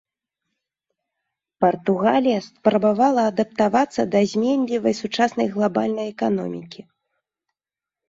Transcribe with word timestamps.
Партугалія 1.63 2.39
спрабавала 2.47 3.21
адаптавацца 3.33 4.01
да 4.17 4.25
зменлівай 4.35 4.93
сучаснай 5.05 5.47
глабальнай 5.55 6.07
эканомікі. 6.17 6.81